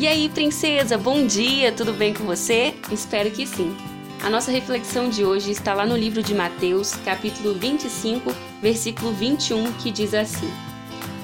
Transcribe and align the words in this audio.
E 0.00 0.06
aí, 0.06 0.30
princesa, 0.30 0.96
bom 0.96 1.26
dia, 1.26 1.70
tudo 1.72 1.92
bem 1.92 2.14
com 2.14 2.24
você? 2.24 2.72
Espero 2.90 3.30
que 3.30 3.46
sim. 3.46 3.76
A 4.22 4.30
nossa 4.30 4.50
reflexão 4.50 5.10
de 5.10 5.26
hoje 5.26 5.50
está 5.50 5.74
lá 5.74 5.84
no 5.84 5.94
livro 5.94 6.22
de 6.22 6.32
Mateus, 6.34 6.94
capítulo 7.04 7.52
25, 7.52 8.34
versículo 8.62 9.12
21, 9.12 9.70
que 9.74 9.90
diz 9.90 10.14
assim: 10.14 10.50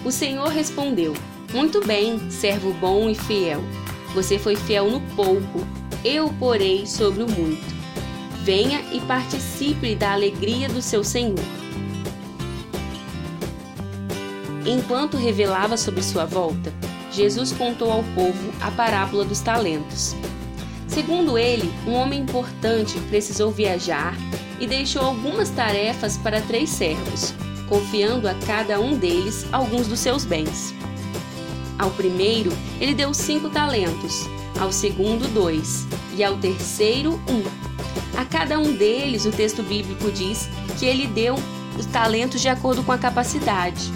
O 0.05 0.13
Senhor 0.13 0.49
respondeu: 0.49 1.15
Muito 1.55 1.87
bem, 1.87 2.31
servo 2.31 2.71
bom 2.75 3.09
e 3.09 3.15
fiel. 3.15 3.65
Você 4.15 4.39
foi 4.39 4.57
fiel 4.57 4.91
no 4.91 5.01
pouco, 5.17 5.67
eu 6.05 6.29
porei 6.39 6.87
sobre 6.87 7.23
o 7.23 7.31
muito. 7.31 7.65
Venha 8.43 8.83
e 8.93 9.01
participe 9.01 9.95
da 9.95 10.13
alegria 10.13 10.69
do 10.69 10.83
seu 10.83 11.03
Senhor. 11.03 11.41
Enquanto 14.67 15.17
revelava 15.17 15.79
sobre 15.79 16.03
sua 16.03 16.27
volta, 16.27 16.71
Jesus 17.13 17.53
contou 17.53 17.91
ao 17.91 18.03
povo 18.15 18.53
a 18.61 18.71
parábola 18.71 19.25
dos 19.25 19.41
talentos. 19.41 20.15
Segundo 20.89 21.37
ele, 21.37 21.73
um 21.87 21.93
homem 21.93 22.21
importante 22.21 22.99
precisou 23.09 23.51
viajar 23.51 24.15
e 24.59 24.67
deixou 24.67 25.03
algumas 25.03 25.51
tarefas 25.51 26.17
para 26.17 26.41
três 26.41 26.71
servos, 26.71 27.35
confiando 27.69 28.29
a 28.29 28.35
cada 28.47 28.81
um 28.81 28.97
deles 28.97 29.47
alguns 29.53 29.87
dos 29.87 30.01
seus 30.01 30.25
bens. 30.25 30.75
Ao 31.79 31.91
primeiro, 31.91 32.51
ele 32.81 32.95
deu 32.95 33.13
cinco 33.13 33.51
talentos, 33.51 34.25
ao 34.59 34.73
segundo, 34.73 35.29
dois, 35.35 35.87
e 36.17 36.25
ao 36.25 36.37
terceiro, 36.39 37.21
um. 37.29 37.43
A 38.19 38.25
cada 38.25 38.59
um 38.59 38.73
deles, 38.73 39.27
o 39.27 39.31
texto 39.31 39.63
bíblico 39.63 40.11
diz 40.11 40.49
que 40.79 40.87
ele 40.87 41.07
deu 41.07 41.35
os 41.79 41.85
talentos 41.87 42.41
de 42.41 42.49
acordo 42.49 42.83
com 42.83 42.93
a 42.93 42.99
capacidade. 42.99 43.93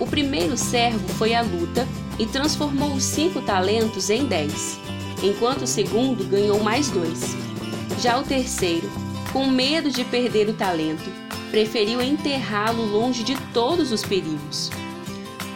O 0.00 0.06
primeiro 0.06 0.56
servo 0.56 1.06
foi 1.14 1.34
à 1.34 1.42
luta 1.42 1.86
e 2.18 2.26
transformou 2.26 2.94
os 2.94 3.04
cinco 3.04 3.42
talentos 3.42 4.10
em 4.10 4.24
dez 4.24 4.80
enquanto 5.22 5.62
o 5.62 5.66
segundo 5.66 6.24
ganhou 6.24 6.60
mais 6.60 6.90
dois. 6.90 7.36
Já 8.00 8.18
o 8.18 8.22
terceiro, 8.22 8.90
com 9.32 9.46
medo 9.46 9.90
de 9.90 10.04
perder 10.04 10.48
o 10.48 10.54
talento, 10.54 11.10
preferiu 11.50 12.00
enterrá-lo 12.00 12.84
longe 12.84 13.22
de 13.22 13.36
todos 13.52 13.92
os 13.92 14.02
perigos. 14.02 14.70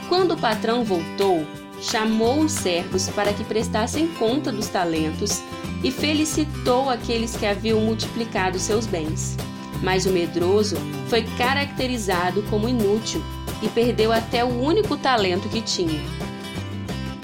Quando 0.09 0.35
o 0.35 0.37
patrão 0.37 0.85
voltou, 0.85 1.47
chamou 1.81 2.41
os 2.41 2.53
servos 2.53 3.09
para 3.09 3.33
que 3.33 3.45
prestassem 3.45 4.07
conta 4.07 4.53
dos 4.53 4.69
talentos 4.69 5.43
e 5.83 5.91
felicitou 5.91 6.91
aqueles 6.91 7.37
que 7.37 7.47
haviam 7.47 7.81
multiplicado 7.81 8.59
seus 8.59 8.87
bens. 8.87 9.37
Mas 9.83 10.07
o 10.07 10.11
medroso 10.11 10.77
foi 11.09 11.23
caracterizado 11.37 12.43
como 12.45 12.69
inútil 12.69 13.23
e 13.65 13.69
perdeu 13.71 14.13
até 14.13 14.45
o 14.45 14.49
único 14.49 14.95
talento 14.95 15.49
que 15.49 15.63
tinha. 15.63 16.01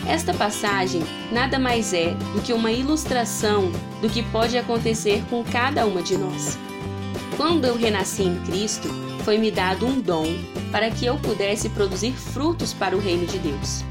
Esta 0.09 0.33
passagem 0.33 1.03
nada 1.31 1.59
mais 1.59 1.93
é 1.93 2.15
do 2.33 2.41
que 2.41 2.55
uma 2.55 2.73
ilustração 2.73 3.71
do 4.01 4.09
que 4.09 4.23
pode 4.23 4.57
acontecer 4.57 5.23
com 5.29 5.45
cada 5.45 5.87
uma 5.87 6.03
de 6.03 6.17
nós. 6.17 6.59
Quando 7.37 7.67
eu 7.67 7.77
renasci 7.77 8.23
em 8.23 8.37
Cristo, 8.41 8.89
foi-me 9.23 9.51
dado 9.51 9.87
um 9.87 10.01
dom 10.01 10.27
para 10.73 10.91
que 10.91 11.05
eu 11.05 11.17
pudesse 11.19 11.69
produzir 11.69 12.13
frutos 12.13 12.73
para 12.73 12.97
o 12.97 13.01
reino 13.01 13.27
de 13.27 13.39
Deus. 13.39 13.85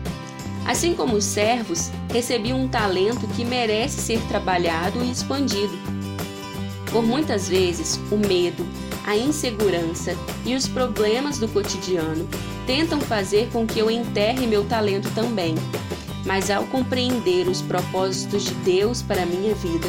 Assim 0.66 0.94
como 0.95 1.16
os 1.16 1.25
servos, 1.25 1.92
recebi 2.11 2.52
um 2.52 2.67
talento 2.67 3.27
que 3.36 3.45
merece 3.45 4.02
ser 4.02 4.20
trabalhado 4.27 5.03
e 5.03 5.11
expandido. 5.11 5.77
Por 6.92 7.03
muitas 7.03 7.47
vezes, 7.47 8.00
o 8.11 8.17
medo, 8.17 8.66
a 9.10 9.18
insegurança 9.18 10.16
e 10.46 10.56
os 10.56 10.68
problemas 10.68 11.40
do 11.40 11.48
cotidiano 11.48 12.28
tentam 12.68 13.02
fazer 13.02 13.50
com 13.52 13.66
que 13.66 13.80
eu 13.80 13.90
enterre 13.90 14.46
meu 14.46 14.64
talento 14.66 15.10
também 15.16 15.56
mas 16.26 16.50
ao 16.52 16.64
compreender 16.66 17.48
os 17.48 17.62
propósitos 17.62 18.44
de 18.44 18.54
Deus 18.56 19.02
para 19.02 19.24
a 19.24 19.26
minha 19.26 19.56
vida, 19.56 19.88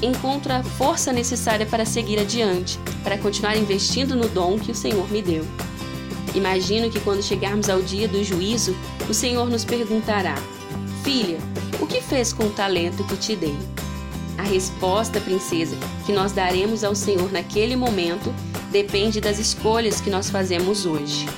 encontro 0.00 0.52
a 0.52 0.62
força 0.62 1.12
necessária 1.12 1.66
para 1.66 1.84
seguir 1.84 2.18
adiante, 2.18 2.78
para 3.02 3.18
continuar 3.18 3.56
investindo 3.56 4.16
no 4.16 4.28
dom 4.28 4.58
que 4.58 4.72
o 4.72 4.74
Senhor 4.74 5.06
me 5.10 5.20
deu. 5.20 5.44
Imagino 6.34 6.90
que 6.90 7.00
quando 7.00 7.22
chegarmos 7.22 7.68
ao 7.68 7.82
dia 7.82 8.08
do 8.08 8.24
juízo, 8.24 8.74
o 9.08 9.12
Senhor 9.12 9.50
nos 9.50 9.64
perguntará: 9.64 10.36
Filha, 11.04 11.38
o 11.78 11.86
que 11.86 12.00
fez 12.00 12.32
com 12.32 12.44
o 12.44 12.50
talento 12.50 13.04
que 13.04 13.16
te 13.16 13.36
dei? 13.36 13.56
A 14.38 14.42
resposta, 14.42 15.20
princesa, 15.20 15.76
que 16.06 16.12
nós 16.12 16.32
daremos 16.32 16.84
ao 16.84 16.94
Senhor 16.94 17.30
naquele 17.30 17.76
momento 17.76 18.32
depende 18.72 19.20
das 19.20 19.38
escolhas 19.38 20.00
que 20.00 20.10
nós 20.10 20.30
fazemos 20.30 20.86
hoje. 20.86 21.28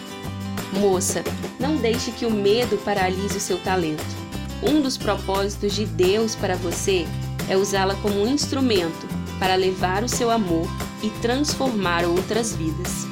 Moça, 0.78 1.24
não 1.58 1.76
deixe 1.76 2.12
que 2.12 2.24
o 2.24 2.30
medo 2.30 2.78
paralise 2.78 3.36
o 3.36 3.40
seu 3.40 3.58
talento. 3.58 4.04
Um 4.62 4.80
dos 4.80 4.96
propósitos 4.96 5.74
de 5.74 5.84
Deus 5.84 6.36
para 6.36 6.54
você 6.54 7.06
é 7.48 7.56
usá-la 7.56 7.96
como 7.96 8.22
um 8.22 8.28
instrumento 8.28 9.06
para 9.38 9.56
levar 9.56 10.04
o 10.04 10.08
seu 10.08 10.30
amor 10.30 10.66
e 11.02 11.10
transformar 11.20 12.04
outras 12.04 12.54
vidas. 12.54 13.04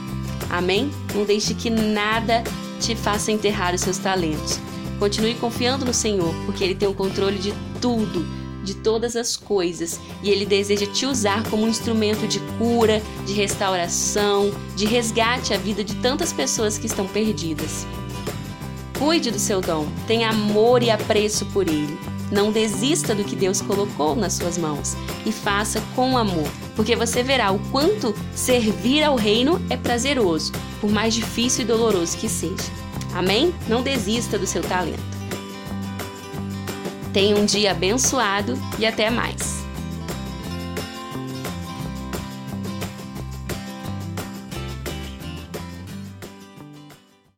Amém? 0.49 0.91
Não 1.15 1.25
deixe 1.25 1.53
que 1.53 1.69
nada 1.69 2.45
te 2.81 2.95
faça 2.95 3.33
enterrar 3.33 3.75
os 3.75 3.81
seus 3.81 3.99
talentos. 3.99 4.61
Continue 4.99 5.35
confiando 5.35 5.85
no 5.85 5.93
Senhor, 5.93 6.33
porque 6.47 6.63
Ele 6.63 6.75
tem 6.77 6.89
o 6.89 6.95
controle 6.95 7.39
de 7.39 7.53
tudo, 7.81 8.25
de 8.63 8.75
todas 8.75 9.17
as 9.17 9.37
coisas, 9.37 10.01
e 10.23 10.31
Ele 10.31 10.47
deseja 10.47 10.87
te 10.87 11.07
usar 11.07 11.49
como 11.49 11.65
um 11.65 11.69
instrumento 11.69 12.27
de 12.27 12.41
cura, 12.59 13.03
de 13.27 13.33
restauração, 13.33 14.51
de 14.77 14.87
resgate 14.87 15.53
à 15.53 15.59
vida 15.59 15.83
de 15.83 15.95
tantas 15.97 16.33
pessoas 16.33 16.79
que 16.79 16.87
estão 16.87 17.07
perdidas. 17.07 17.87
Cuide 18.99 19.31
do 19.31 19.39
seu 19.39 19.61
dom, 19.61 19.87
tenha 20.07 20.31
amor 20.31 20.83
e 20.83 20.91
apreço 20.91 21.45
por 21.47 21.67
ele. 21.69 21.99
Não 22.31 22.51
desista 22.51 23.15
do 23.15 23.25
que 23.25 23.37
Deus 23.37 23.61
colocou 23.61 24.17
nas 24.17 24.33
suas 24.33 24.57
mãos 24.57 24.97
e 25.27 25.33
faça 25.33 25.83
com 25.95 26.17
amor, 26.17 26.49
porque 26.75 26.97
você 26.97 27.23
verá 27.23 27.51
o 27.53 27.59
quanto 27.71 28.15
servir 28.35 29.03
ao 29.03 29.17
reino 29.17 29.61
é 29.69 29.77
prazeroso, 29.77 30.53
por 30.81 30.91
mais 30.91 31.13
difícil 31.13 31.65
e 31.65 31.67
doloroso 31.67 32.17
que 32.17 32.29
seja. 32.29 32.73
Amém? 33.15 33.53
Não 33.69 33.83
desista 33.83 34.39
do 34.39 34.47
seu 34.47 34.63
talento. 34.63 35.22
Tenha 37.13 37.37
um 37.37 37.45
dia 37.45 37.73
abençoado 37.73 38.59
e 38.79 38.87
até 38.87 39.11
mais. 39.11 39.62